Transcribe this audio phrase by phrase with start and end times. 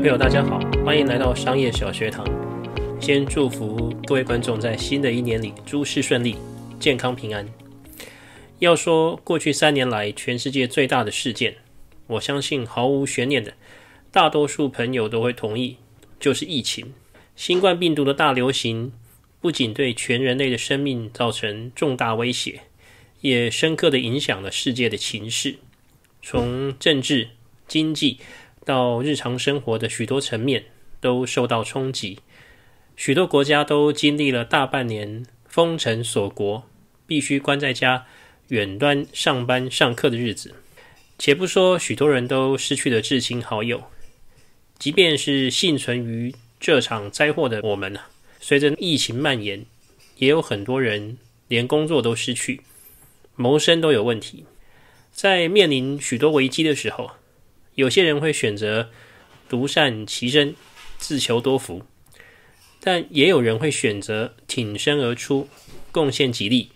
[0.00, 2.24] 朋友，大家好，欢迎来到商业小学堂。
[2.98, 6.36] 先祝福各位观众在新的一年里诸事顺利、
[6.78, 7.46] 健康平安。
[8.60, 11.56] 要说过去三年来全世界最大的事件，
[12.06, 13.52] 我相信毫无悬念的，
[14.10, 15.76] 大多数朋友都会同意，
[16.18, 16.94] 就是疫情。
[17.36, 18.92] 新冠病毒的大流行，
[19.42, 22.62] 不仅对全人类的生命造成重大威胁，
[23.20, 25.56] 也深刻地影响了世界的情势，
[26.22, 27.28] 从政治、
[27.68, 28.18] 经济
[28.64, 30.64] 到日常生活的许多层面
[31.00, 32.18] 都受到冲击。
[32.96, 36.68] 许多国家都经历了大半年封城锁国，
[37.06, 38.06] 必须关在家
[38.48, 40.54] 远端上班上课的日子。
[41.18, 43.84] 且不说许多人都失去了至亲好友，
[44.78, 48.00] 即便是幸存于这场灾祸的我们呢，
[48.40, 49.64] 随着疫情蔓延，
[50.16, 51.18] 也有很多人
[51.48, 52.62] 连工作都失去，
[53.36, 54.44] 谋生都有问题。
[55.12, 57.10] 在面临许多危机的时候，
[57.74, 58.90] 有些人会选择
[59.48, 60.54] 独善其身，
[60.98, 61.84] 自求多福。
[62.82, 65.48] 但也有人会选择挺身而出，
[65.92, 66.70] 贡献己力，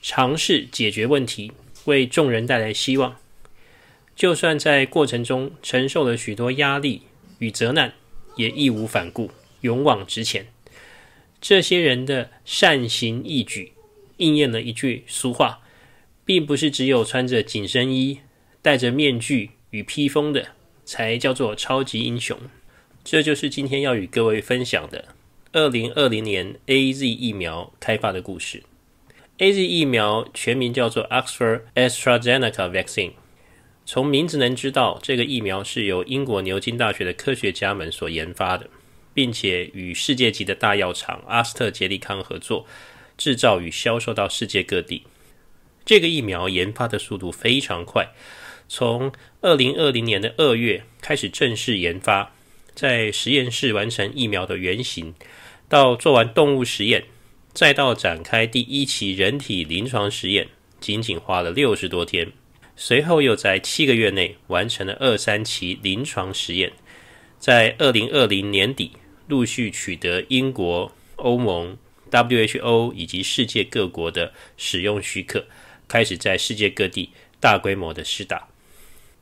[0.00, 1.50] 尝试解决问题，
[1.86, 3.16] 为众人带来希望。
[4.14, 7.02] 就算在过程中承受了许多压力
[7.38, 7.94] 与责难，
[8.36, 9.32] 也义无反顾，
[9.62, 10.46] 勇往直前。
[11.40, 13.72] 这些人的善行义举，
[14.18, 15.60] 应验了一句俗话，
[16.24, 18.20] 并不是只有穿着紧身衣、
[18.62, 20.48] 戴着面具与披风的，
[20.84, 22.38] 才叫做超级英雄。
[23.02, 25.06] 这就是今天要与各位分享的。
[25.52, 28.62] 二零二零年 AZ 疫苗开发的故事。
[29.38, 33.12] AZ 疫苗全名叫做 Oxford AstraZeneca Vaccine。
[33.86, 38.68] 从名字能知道，这个疫苗是由英国牛津大学的科学家们所研发的，
[39.12, 42.66] 并且与世界级的大药厂阿斯特捷利康合作，
[43.16, 45.04] 制造与销售到世界各地。
[45.84, 48.10] 这个疫苗研发的速度非常快，
[48.68, 49.10] 从
[49.42, 52.34] 二零二零年的二月开始正式研发，
[52.74, 55.14] 在实验室完成疫苗的原型。
[55.66, 57.04] 到做完动物实验，
[57.54, 62.30] 再到展开第一期人体临床实验，仅仅花了六十多天。
[62.76, 66.72] 随后又在七个月内完成了二三期临床实验，
[67.38, 68.92] 在二零二零年底
[69.26, 71.78] 陆续取得英国、欧盟、
[72.10, 75.46] WHO 以及世界各国的使用许可，
[75.88, 77.08] 开始在世界各地
[77.40, 78.49] 大规模的施打。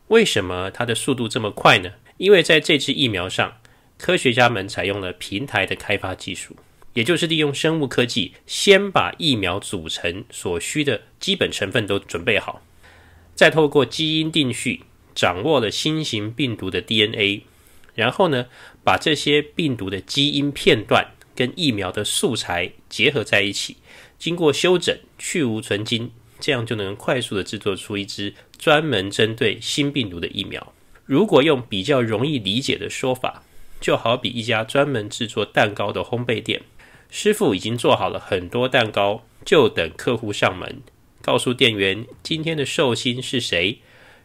[0.09, 1.93] 为什么它的速度这么快呢？
[2.17, 3.59] 因为在这支疫苗上。
[4.01, 6.55] 科学家们采用了平台的开发技术，
[6.93, 12.63] 也就是利用生物科技，先把疫苗组成所需的基本成分都准备好，
[13.35, 14.83] 再透过基因定序
[15.17, 17.43] 掌握了新型病毒的 DNA，
[17.97, 18.47] 然后呢，
[18.85, 23.79] 把这些病毒的基因片段跟疫苗的素材结合在一起，
[24.17, 30.73] 经过修整去无存精，这样就能快速的制作出一支专门针对新病毒的疫苗。
[31.07, 33.43] 如果用比较容易理解的说法，
[33.81, 36.61] 就好比一家专门制作蛋糕的烘焙店，
[37.09, 40.83] 师傅已经做好了很多蛋糕，就等客户上门，
[41.23, 43.79] 告诉店员今天的寿星是谁，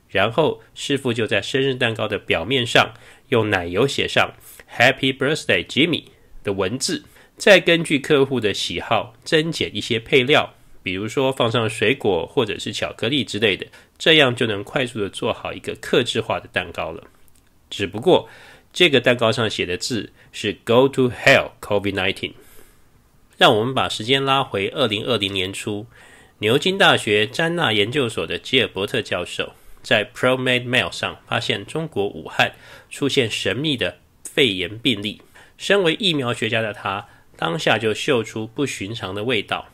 [0.09, 2.93] 然后师傅就在生日蛋糕的表面上
[3.29, 4.33] 用奶油写上
[4.77, 6.05] “Happy Birthday, Jimmy”
[6.43, 7.05] 的文字，
[7.38, 13.67] 再根据客户的喜好增减一些配料，比如说放上水果或者是巧克力之类的，
[14.03, 17.06] 这样就能快速的做好一个克制化的蛋糕了。
[17.69, 18.28] 只不过，
[18.74, 22.34] 这个蛋糕上写的字是 “Go to hell, COVID-19”。
[23.38, 25.88] 让我们把时间拉回二零二零年初，
[26.40, 32.56] 牛津大学詹纳研究所的吉尔伯特教授在 ProMed Mail 上发现中国武汉
[32.90, 35.22] 出现神秘的肺炎病例。
[35.58, 39.70] 身为疫苗学家的他，当下就嗅出不寻常的味道，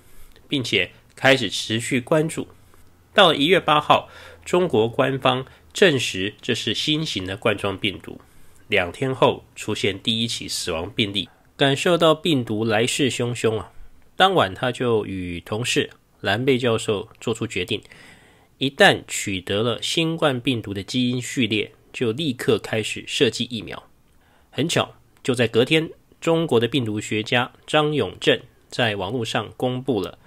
[0.48, 2.48] 并且开始持续关注。
[3.20, 4.08] 到了一月八号，
[4.46, 8.22] 中国官方证实这是新型的冠状病毒。
[8.70, 13.74] 两天后出现第一起死亡病例，感受到病毒来势汹汹啊！
[14.16, 15.90] 当晚他就与同事
[16.22, 17.82] 兰贝教授做出决定：
[18.58, 23.84] 一旦取得了新冠病毒的基因序列，就立刻开始设计疫苗。
[24.50, 25.90] 很巧，就在隔天，
[26.22, 28.40] 中国的病毒学家张永正
[28.70, 30.18] 在网络上公布了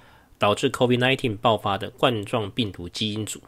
[0.42, 3.40] 导致 COVID-19 爆发的冠状病毒基因组。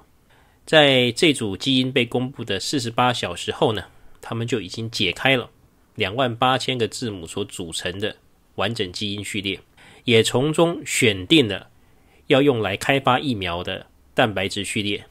[0.64, 3.87] 在这组基因被公布的四十八小时后呢，
[4.20, 5.50] 他们就已经解开了
[5.96, 8.14] 两万八千个字母所组成的
[8.55, 9.58] 完整基因序列，
[10.05, 11.69] 也从中选定了
[12.29, 15.05] 要用来开发疫苗的蛋白质序列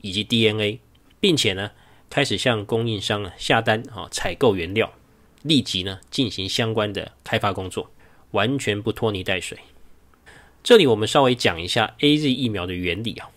[0.00, 0.80] 以及 DNA，
[1.20, 1.72] 并且呢，
[2.08, 4.90] 开始向供应商下单啊，采购原料，
[5.42, 7.90] 立即呢进行相关的开发工作，
[8.30, 9.58] 完全不拖泥带水。
[10.68, 13.30] 这里我们稍微讲一下 AZ 疫苗的原理啊，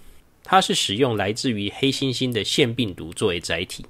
[0.43, 3.85] 它是使用来自于黑猩猩的腺病毒作为载体。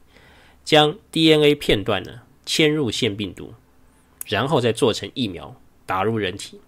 [0.64, 3.56] 将 DNA 片段呢迁入腺病毒，
[4.28, 6.62] 然后再做成疫苗打入人体。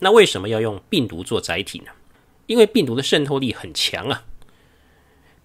[0.00, 1.86] 那为什么要用病毒做载体呢？
[2.46, 4.26] 因为病毒的渗透力很强啊。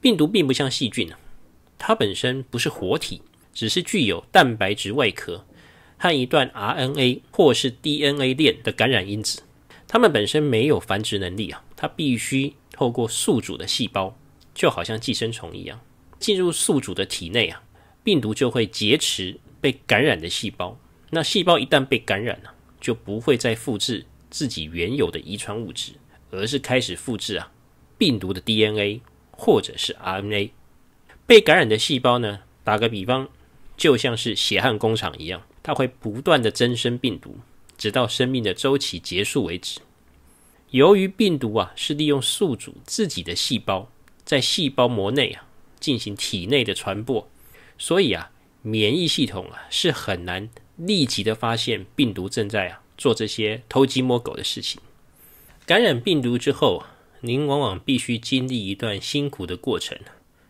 [0.02, 1.18] 病毒并不像细菌啊，
[1.78, 3.22] 它本身不是活体，
[3.54, 5.46] 只是具有蛋白质外壳
[5.98, 9.44] 和一段 RNA 或是 DNA 链的感染因子。
[9.92, 14.16] 它们本身没有繁殖能力啊，它必须透过宿主的细胞，
[14.54, 15.82] 就好像寄生虫一样，
[16.20, 17.64] 进入宿主的体内啊，
[18.04, 20.80] 病毒就会劫持被感染的细胞。
[21.10, 25.94] 那细胞一旦被感染了，就不会再复制自己原有的遗传物质，
[26.30, 27.52] 而是开始复制啊
[27.98, 29.02] 病毒的 DNA
[29.32, 30.52] 或者是 RNA。
[31.26, 33.28] 被感染的细胞呢，打个比方，
[33.76, 37.40] 就像是血汗工厂一样，它会不断的增生病毒。
[37.80, 39.80] 直到生命的周期结束为止。
[40.70, 43.90] 由于病毒啊是利用宿主自己的细胞
[44.24, 45.48] 在细胞膜内啊
[45.80, 47.28] 进行体内的传播，
[47.80, 48.30] 所以啊
[48.62, 54.80] 免疫系统啊是很难立即的发现病毒正在啊做这些偷鸡摸狗的事情。
[55.66, 56.84] 感染病毒之后，
[57.22, 59.98] 您往往必须经历一段辛苦的过程。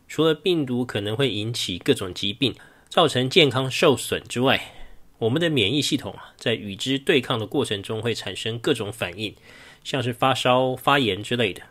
[0.07, 2.55] 除了病毒可能会引起各种疾病，
[2.89, 4.78] 造成健康受损之外，
[5.19, 9.35] 我们的免疫系统啊，在与之对抗的过程中会产生各种反应，
[9.83, 11.61] 像是发烧、发炎之类的，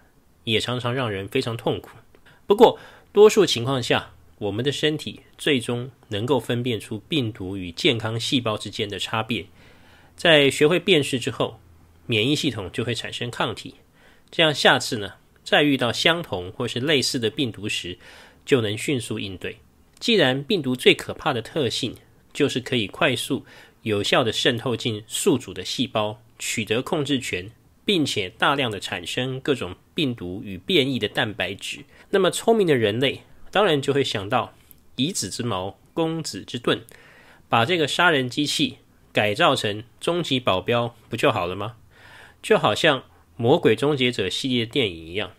[0.45, 1.97] 也常常让人非常痛苦。
[2.47, 2.79] 不过，
[3.13, 9.47] 多数情况下，我们的身体最终能够分辨出病毒与健康细胞之间的差别。
[10.15, 11.59] 在学会辨识之后，
[12.07, 13.77] 免疫系统就会产生抗体，
[14.31, 17.99] 这样下次呢，再遇到相同或是类似的病毒时，
[18.45, 19.59] 就能迅速应对。
[19.99, 21.97] 既然病毒最可怕的特性，
[22.33, 23.45] 就是可以快速、
[23.83, 27.51] 有效地渗透进宿主的细胞，取得控制权，
[27.85, 31.85] 并且大量的产生各种病毒与变异的蛋白质。
[32.11, 34.55] 那么聪明的人类当然就会想到
[34.97, 36.83] 以子之矛攻子之盾，
[37.49, 38.79] 把这个杀人机器
[39.13, 41.77] 改造成终极保镖，不就好了吗？
[42.43, 43.01] 就好像
[43.37, 45.33] 《魔鬼终结者》系列电影一样，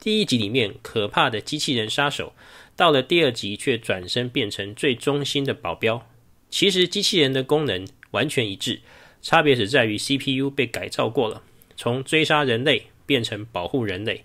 [0.00, 2.32] 第一集里面可怕的机器人杀手，
[2.74, 6.06] 到了第二集却转身变成最忠心的保镖。
[6.50, 8.80] 其实机器人的功能完全一致，
[9.22, 11.42] 差别只在于 CPU 被改造过了，
[11.76, 14.24] 从追杀人类变成保护人类。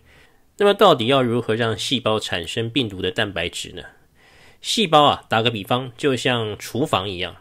[0.57, 3.83] 那么到底要如何让细胞产生病毒的蛋白质呢？
[4.61, 7.35] 细胞啊，打个比方，就像厨房一样，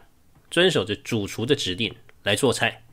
[0.51, 2.83] 遵守着主厨的指令来做菜。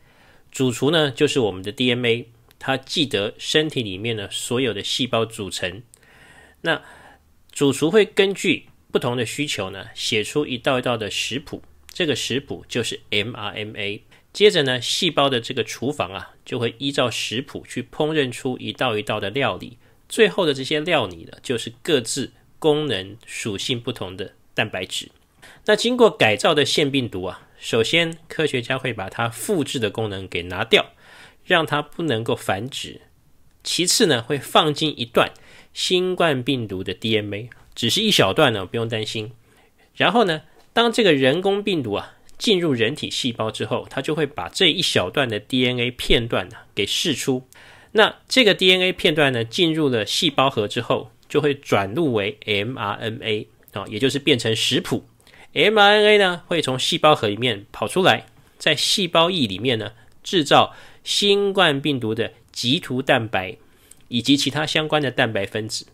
[0.51, 2.29] 主厨呢，就是我们的 DNA，
[2.59, 5.83] 它记得身体里面呢所有的细胞组成。
[6.63, 6.81] 那
[7.51, 11.63] 主厨会根据不同的需求呢，写出一道一道的食谱。
[11.93, 14.01] 这个食谱就是 mRNA，
[14.33, 19.77] 接着呢，细胞的这个厨房啊，就会依照食谱去烹饪出一道一道的料理，
[20.09, 25.11] 最后的这些料理呢，就是各自功能属性不同的蛋白质。
[25.67, 30.93] 那经过改造的腺病毒啊，首先科学家会把它复制的功能给拿掉，
[31.45, 33.03] 让它不能够繁殖。
[33.63, 35.33] 其次呢，会放进一段
[35.73, 39.33] 新冠病毒的 DNA，只是一小段呢，不用担心。
[39.95, 40.43] 然后呢，
[40.73, 47.47] 当这个人工病毒啊进入人体细胞之后，它就会把这一小段的 DNA 片段呢给释出。
[47.93, 55.05] 那这个 DNA 片段呢进入了细胞核之后，就会转录为 mRNA 啊，也就是变成食谱。
[55.53, 58.27] mRNA 呢会从细胞核里面跑出来，
[58.59, 59.93] 在细胞液里面呢
[60.23, 63.57] 制造新冠病毒的棘突蛋白
[64.09, 65.87] 以及其他相关的蛋白分子。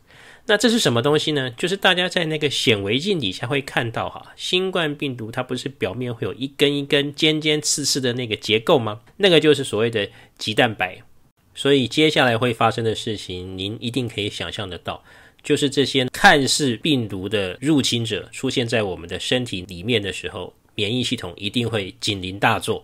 [0.50, 1.50] 那这是什么东西呢？
[1.50, 9.00] 就是大家在那个显微镜底下会看到哈，新冠病毒它不是表面会有一根一根尖尖刺刺的那个结构吗？
[9.18, 11.02] 那个就是所谓的棘蛋白。
[11.54, 15.04] 所以接下来会发生的事情，您一定可以想象得到，
[15.42, 22.82] 就是这些看似病毒的入侵者出现在我们的身体里面的时候，免疫系统一定会警铃大作。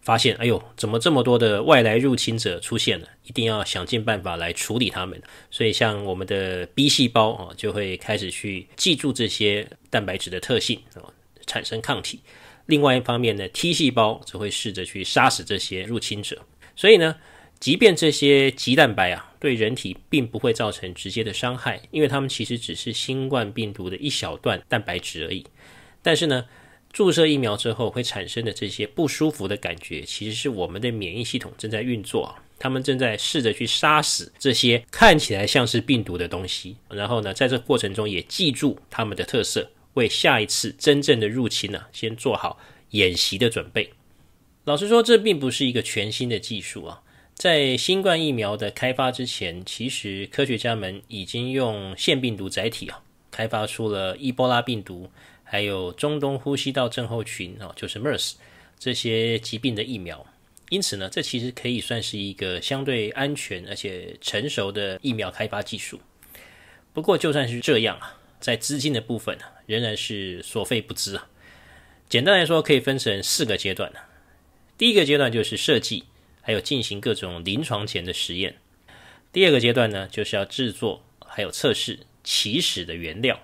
[0.00, 3.06] 发现，哎呦，怎么这么多的外来入侵者出现了？
[3.24, 5.20] 一定要想尽办法来处理他们。
[5.50, 11.04] 所以，像我们的 B 细胞啊，就会开始去记住这些蛋白质的特性啊，
[11.46, 12.20] 产生抗体。
[12.66, 16.40] 另外一方面呢，T 细胞则会试着去杀死这些入侵者。
[16.74, 17.16] 所以呢，
[17.58, 25.44] 即便这些棘蛋白啊，对人体并不会造成直接的伤害，因为它们其实只是新冠病毒的一小段蛋白质而已。
[26.00, 26.46] 但是呢，
[26.92, 36.76] 注射疫苗之后会产生的这些不舒服的感觉，其实是我们的免疫系统正在运作啊，他们正在试着去杀死这些看起来像是病毒的东西。
[36.88, 42.58] 然后呢，在这过程中也记住他们的特色，为下一次真正的入侵呢、先做好
[42.90, 43.92] 演习的准备。
[44.64, 47.02] 老实说，这并不是一个全新的技术啊，
[47.34, 55.08] 在新冠疫苗的开发之前，其实科学家们已经用腺病毒载体啊，开发出了伊波拉病毒。
[55.50, 58.34] 还有中东呼吸道症候群哦，就是 MERS
[58.78, 60.24] 这些疾病的疫苗。
[60.68, 66.00] 因此呢，这其实可以算是一个相对安全而且成熟的疫苗开发技术。
[66.92, 71.28] 不过，就算是这样啊，在资金的部分啊，仍然是所费不貲啊。
[72.08, 73.92] 简单来说，可以分成四个阶段。
[74.78, 76.04] 第一个阶段就是设计，
[76.40, 78.54] 还有进行各种临床前的实验。
[79.32, 83.40] 第二个阶段呢，就是要制作还有测试起始的原料。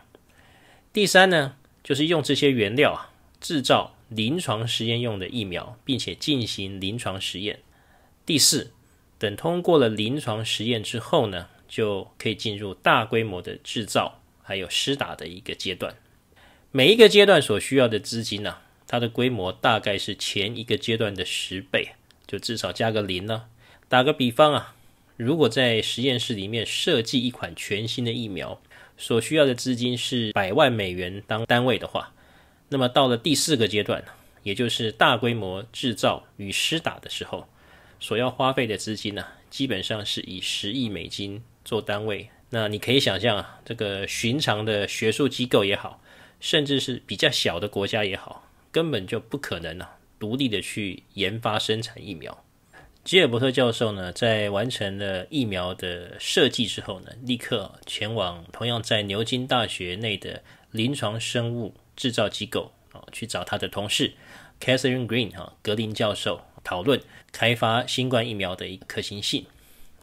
[0.92, 1.56] 第三呢，
[1.86, 3.92] 就是用这些原料啊，制造。
[4.08, 7.58] 临床实验用的疫苗，并且进行临床实验。
[8.24, 8.70] 第四，
[9.18, 15.96] 等通过了临床实验之后呢，就可以进入大规模的制造还有施打的一个阶段。
[16.70, 21.94] 每一个阶段所需要的资金呢、啊，它的规模大概是前一个阶段的十倍，
[22.28, 23.46] 就至少加个零呢。
[23.88, 24.75] 打个比方啊，
[25.16, 28.60] 如果在实验室里面设计一款全新的疫苗，
[28.98, 32.12] 所需要的资金是百万美元当单位的话。
[32.68, 34.04] 那么到了第四个阶段，
[34.42, 37.48] 也就是大规模制造与施打的时候，
[37.98, 42.28] 所要花费的资金呢，基本上是以十亿美金做单位。
[42.50, 46.02] 那你可以想象啊，这个寻常的学术机构也好，
[46.40, 52.44] 甚至是比较小的国家也好，根本就不可能啊，独立的去研发生产疫苗。
[53.06, 64.14] 吉尔伯特教授呢，在完成了疫苗的设计之后呢，立刻前往同样在牛津大学内的临床生物制造机构啊，去找他的同事
[64.60, 69.46] Catherine Green 哈格林教授讨论开发新冠疫苗的一个可行性。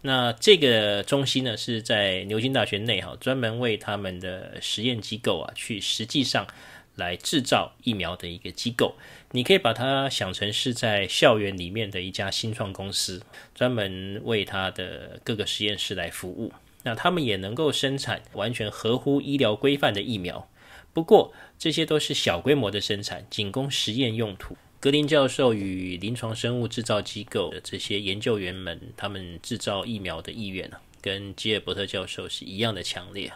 [0.03, 6.47] 那这个中心呢，是在牛津大学内哈，专门为他们的实验机构啊，去实际上
[6.95, 8.95] 来制造疫苗的一个机构。
[9.31, 13.21] 你可以把它想成是在校园里面的一家新创公司，
[13.55, 16.51] 专门为他的各个实验室来服务。
[16.83, 20.49] 那他们也能够生产完全合乎医疗规范的疫苗。
[20.91, 24.55] 不过这些都是小规模的生产，仅供实验用途。
[24.79, 33.31] 格林教授与临床生物制造机构的这些研究员们，他们制造疫苗的意愿啊，跟吉尔伯特教授是一样的强烈。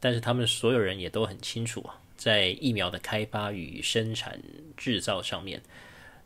[0.00, 4.42] 但是他们所有人也都很清楚啊，在疫苗的开发与生产
[4.76, 5.62] 制造上面，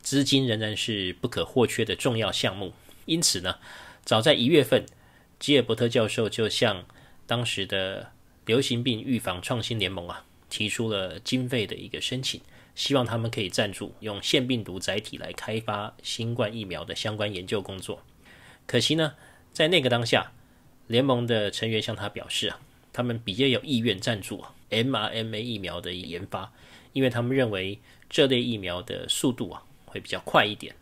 [0.00, 2.72] 资金仍然是不可或缺的重要项目。
[3.04, 3.60] 因此呢，
[4.04, 4.84] 早在一月份，
[5.38, 6.84] 吉尔伯特教授就向
[7.28, 8.10] 当时的
[8.44, 10.24] 流行病预防创新联盟啊。
[10.50, 12.40] 提出了经费的一个申请，
[12.76, 18.00] 希望他们可以赞助用腺病毒载体来开发新冠疫苗的相关研究工作。
[18.66, 19.14] 可惜呢，
[19.52, 20.32] 在那个当下，
[20.86, 22.60] 联盟的成员向他表示啊，
[22.92, 26.52] 他们比较有意愿赞助 mRNA 疫苗的研发，
[26.92, 27.78] 因为他们认为
[28.10, 30.74] 这类疫苗的速度啊会比较快一点。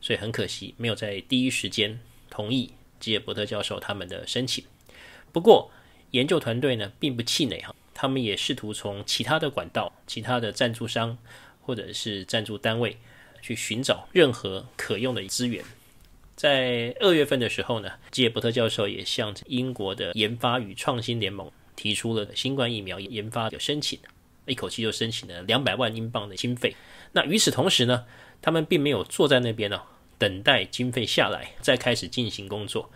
[0.00, 4.64] 所以很可惜没有在第一时间同意吉尔伯特教授他们的申请。
[5.32, 5.70] 不过
[6.10, 7.74] 研究团队呢并不气馁哈。
[7.96, 11.16] 他们也试图从其他的管道、其他的赞助商
[11.60, 12.98] 或者是赞助单位
[13.40, 15.64] 去寻找任何可用的资源。
[16.34, 23.98] 在二月份的时候呢，吉尔伯特教授也向英国的研发与创新联盟提出了新冠疫苗研发的申请，
[24.46, 26.74] 一口气就申请了两百万英镑的经费。
[27.12, 28.04] 那与此同时呢，
[28.42, 29.82] 他们并没有坐在那边呢，
[30.18, 32.90] 等待经费下来再开始进行工作，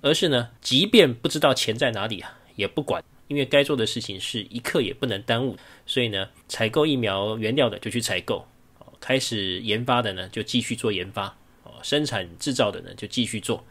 [0.00, 3.02] 而是呢，即便不知道钱在哪里啊，也不管。
[3.26, 8.46] 因为该做的事情是一刻也不能耽误，所以呢，采购疫苗原料的就去采购，
[9.00, 11.34] 开始研发的呢就继续做研发，
[11.82, 13.64] 生产制造的呢就继续做，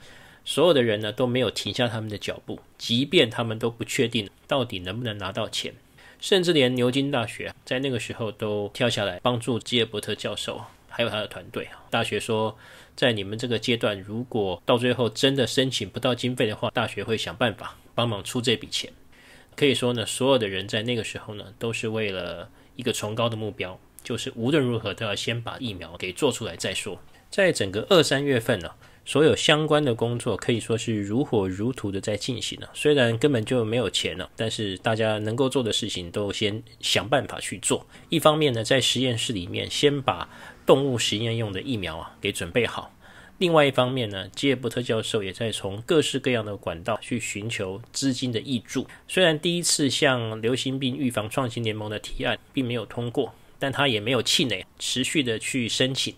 [0.45, 5.73] 所有的人呢都没有停下他们的脚步，即便他们都不确定到底能不能拿到钱，
[6.19, 11.67] 甚至连牛津大学在那个时候都跳下来帮助吉尔伯特教授还有他的团队。
[11.89, 12.57] 大学说，
[12.95, 18.91] 在你们这个阶段，如果到最后真的申请不到经费的话，大学会想办法帮忙出这笔钱。
[19.55, 26.99] 可以说呢，所有的人在那个时候呢，都是为了一个崇高的目标，就是无论如何都要先把疫苗给做出来再说。
[27.29, 28.71] 在整个二三月份呢，
[29.05, 32.69] 所有相关的工作可以说是如火如荼的在进行了。
[32.73, 37.85] 虽然根本就没有钱了，但是大家能够做的事情都先想办法去做。
[38.09, 40.29] 一方面呢，在实验室里面先把
[40.65, 42.95] 动物实验用的疫苗啊给准备好。
[43.39, 48.87] 另外一方面呢，吉尔伯特教授也在从各式各样的管道去寻求资金的挹注。
[49.07, 56.13] 虽然第一次向流行病预防创新联盟的提案并没有通过，但他也没有气馁，持续的去申请。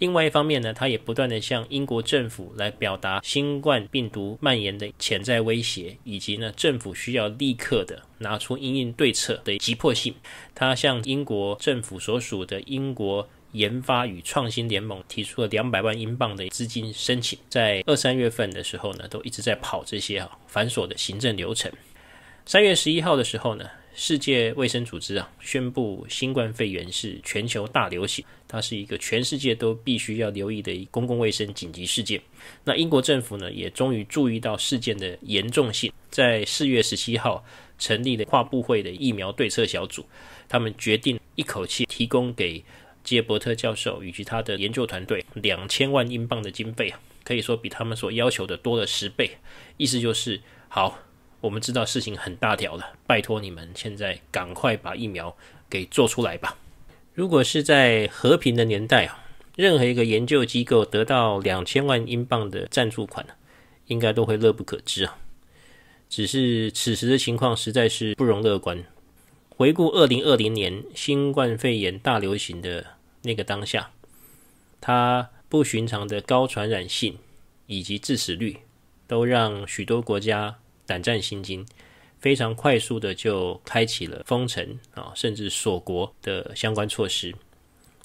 [0.00, 10.12] 另外一方面呢，他也不断的向英国政府来表达新冠病毒蔓延的潜在威胁，以及呢政府需要立刻的拿出因应对策的急迫性。
[10.54, 13.28] 他向英国政府所属的英国。
[13.52, 21.68] 研发与创新联盟提出了两百万英镑的资金申请，在二三月份的时候呢，都一直在跑这些啊繁琐的行政流程。
[22.46, 32.20] 三月十一号的时候呢，世界卫生组织啊宣布新冠肺炎是全球大流行，它是一个全世界都必须要留意的公共卫生紧急事件。
[32.64, 37.44] 那英国政府呢也终于注意到事件的严重性，在四月十七号
[37.78, 40.06] 成立了跨部会的疫苗对策小组，
[40.48, 42.64] 他们决定一口气提供给
[43.02, 46.94] 杰伯特教授以及他的研究团队两千万英镑的经费，
[47.24, 49.32] 可以说比他们所要求的多了十倍。
[49.76, 50.98] 意思就是好。
[51.40, 55.34] 我们知道事情很大条了，拜托你们现在赶快把疫苗
[55.70, 56.58] 给做出来吧。
[57.14, 59.24] 如果是在和平的年代啊，
[59.56, 63.26] 任何一个研究机构得到两千万英镑的赞助款，
[63.86, 65.18] 应该都会乐不可支啊。
[66.10, 68.84] 只是此时的情况实在是不容乐观。
[69.48, 72.84] 回顾二零二零年新冠肺炎大流行的
[73.22, 73.90] 那个当下，
[74.80, 77.16] 它不寻常的高传染性
[77.66, 78.58] 以及致死率，
[79.06, 80.59] 都让许多国家。
[80.90, 81.64] 胆战心惊，
[82.18, 87.32] 非常快速的就开启了封城啊，甚至锁国的相关措施，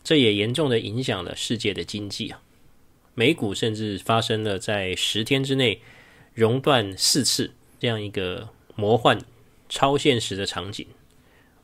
[0.03, 2.39] 这也严重的影响了世界的经济啊。
[3.15, 5.81] 美股甚至发生了在十天之内
[6.35, 9.19] 熔断四次这样一个魔幻
[9.67, 10.85] 超现实的场景，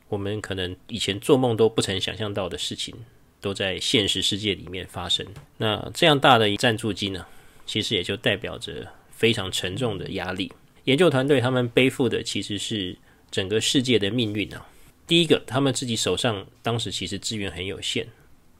[0.08, 2.92] 我们可能以前做梦都不曾想象到的事情，
[3.40, 5.24] 都在现实世界里面发生。
[5.58, 7.24] 那这样大的一赞助金呢，
[7.64, 10.50] 其实也就代表着非常沉重的压力。
[10.84, 12.96] 研究团队他们背负的其实是
[13.30, 14.66] 整个世界的命运啊。
[15.06, 18.06] 第一个，他们自己手上当时其实资源很有限；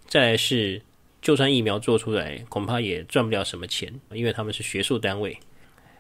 [0.06, 0.82] 再来是，
[1.20, 5.38] 就算疫苗做出来，恐怕也赚不了什么钱，因为他们是学术单位。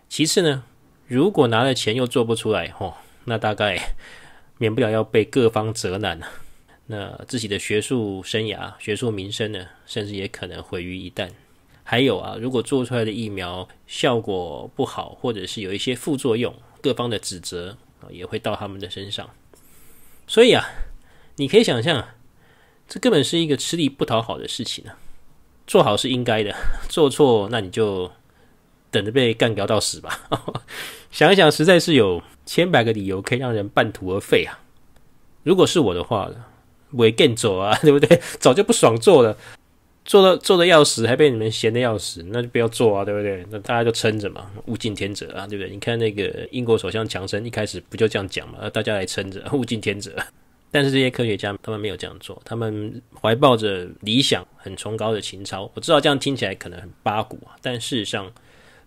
[0.08, 0.64] 其次呢，
[1.06, 3.94] 如果拿了钱又做不出来，吼，那大概
[4.58, 6.20] 免不了要被各方责难。
[6.86, 11.30] 那自己的学术生涯、学术名声呢，甚至也可能毁于一旦。
[11.84, 19.28] 还有啊，如果做出来的疫苗效果不好，或者是有一些副作用，各方的指责啊也会到他们的身上。
[20.26, 20.64] 所以啊，
[21.36, 22.08] 你可以想象，
[22.88, 24.96] 这根本是一个吃力不讨好的事情啊。
[25.66, 26.54] 做好是应该的，
[26.88, 28.10] 做错那你就
[28.90, 30.28] 等着被干掉到死吧。
[31.10, 34.58] 想一想，实在是有千百个理由可以让人半途而废啊。
[35.42, 36.30] 如果是我的话，
[36.90, 38.20] 我也更走啊，对不对？
[38.38, 39.36] 早就不爽做了。
[40.04, 43.46] 做的做的要死，还被你们嫌的要死，那就不要做啊，对不对？
[43.50, 45.70] 那大家就撑着嘛，物竞天择啊，对不对？
[45.70, 48.68] 你看那个英国首相强生一开始不就这样讲嘛？
[48.70, 50.12] 大家来撑着，物竞天择。
[50.72, 55.70] 但是这些科学家他们没有这样做，他们怀抱着理想很崇高的情操。
[55.74, 58.32] 我知道这样听起来可能很八股啊，但事实上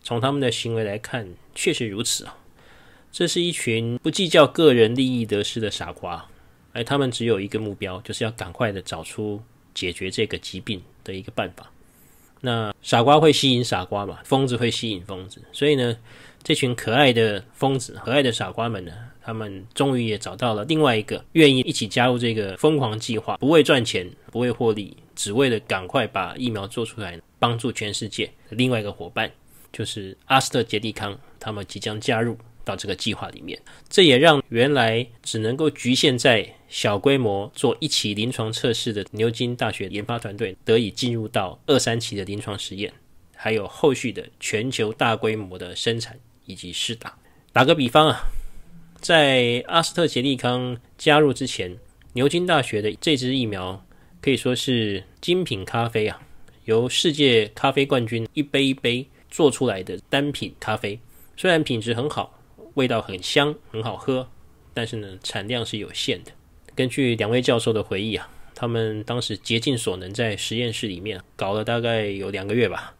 [0.04, 2.38] 从他们的行为来看，确实如此啊。
[3.12, 6.28] 这是一群不计较个人利益得失的傻瓜，
[6.74, 9.42] 而他们只有一个目标，就是要赶快的找出
[9.76, 11.70] 解决这个疾病的一个办法，
[12.42, 15.96] 那傻瓜会吸引傻瓜嘛，疯子会吸引疯子，所以呢，
[16.42, 28.32] 这群可爱的疯子、可爱的傻瓜们呢，他们终于也找到了另外一个愿意一起加入这个疯狂计划，不为赚钱，不为获利，只为了赶快把疫苗做出来，帮助全世界。
[28.50, 29.30] 另外一个伙伴，
[29.74, 32.38] 就是阿斯特捷利康，他们即将加入。
[32.66, 42.94] 到这个计划里面，这也让原来只能够局限在小规模做一期临床测试的牛津大学研发团队得以进入到二三期的临床实验，
[43.36, 47.18] 还有后续的全球大规模的生产以及试打。
[47.54, 48.20] 打个比方啊，
[49.00, 51.78] 在阿斯特捷利康加入之前，
[52.14, 53.86] 牛津大学的这支疫苗
[54.22, 56.22] 可以说是精品咖啡啊，
[56.66, 61.00] 由世界咖啡冠军一杯一杯做出来的单品咖啡，
[61.38, 62.32] 虽然品质很好。
[62.76, 64.30] 味道很香，很好喝，
[64.74, 66.32] 但是呢，产量是有限的。
[66.76, 72.94] 根据两位教授的回忆啊，他们当时竭尽所能在实验室里面搞了大概有两个月吧，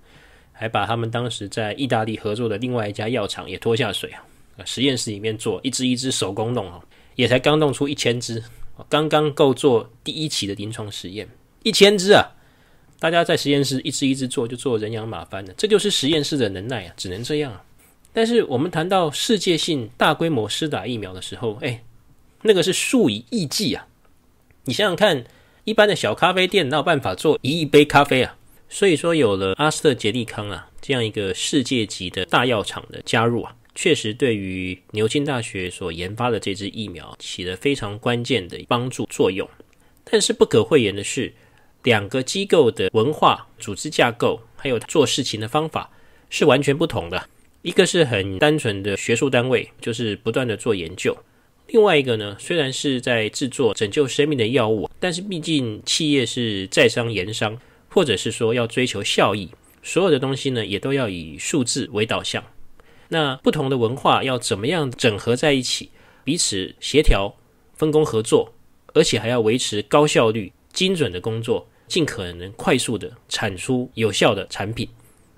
[0.52, 4.24] 还把他们当时在意大利合作的另外一家药厂也拖下水啊。
[4.66, 6.82] 实验室里面做一支一支手工弄啊，
[7.16, 8.42] 也才刚弄出一千支，
[8.88, 11.28] 刚刚够做第一期的临床实验。
[11.64, 12.24] 一千支啊，
[12.98, 15.54] 大家在实验室一只一只做，就做人仰马翻了。
[15.58, 17.62] 这就是实验室的能耐啊，只能这样啊。
[18.14, 21.84] 但是我们谈到世界性大规模施打疫苗的时候，哎，
[22.48, 23.88] 那个是数以亿计啊！
[24.66, 25.26] 你想想看，
[25.64, 28.38] 一般的小咖啡店哪有办法做一亿杯咖啡啊？
[28.70, 39.50] 所以说，有了阿斯特捷利康啊这样一个世界级的大药厂的加入啊，确实对于牛津大学所研发的这支疫苗起了非常关键的帮助作用。
[40.04, 41.34] 但是不可讳言的是，
[41.82, 45.90] 两个机构的文化、组织架构还有做事情的方法
[46.30, 47.28] 是完全不同的。
[47.64, 51.12] 一个是很单纯的学术单位，就是不断的做研究；
[51.68, 59.50] 另外一个呢，虽然是在制作拯救生命的药物，但是毕竟企业是在商言商，或者是说要追求效益，
[59.82, 62.44] 所有的东西呢也都要以数字为导向。
[63.10, 65.90] 那不同的文化要怎么样整合在一起，
[66.24, 67.36] 彼此协调、
[67.74, 68.54] 分工合作，
[68.94, 74.88] 而且还要维持高效率、精准的工作，尽可能快速的产出有效的产品。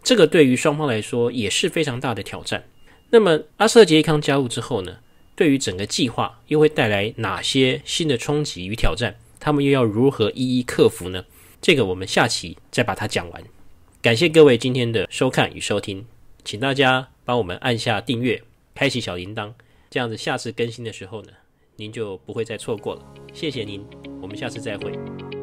[0.03, 2.63] 这个对于双方来说也是非常大的挑战。
[3.09, 4.97] 那么阿斯特捷利康加入之后呢，
[5.37, 9.15] 对于整个计划又会带来哪些新的冲击与挑战？
[9.39, 11.23] 他们又要如何一一克服呢？
[11.61, 13.43] 这个我们下期再把它讲完。
[14.01, 16.07] 感谢各位今天的收看与收听，
[16.43, 18.41] 请大家帮我们按下订阅，
[18.73, 19.53] 开启小铃铛，
[19.91, 21.29] 这样子下次更新的时候呢，
[21.75, 23.01] 您就不会再错过了。
[23.31, 23.85] 谢谢您，
[24.19, 25.36] 我们下次再会。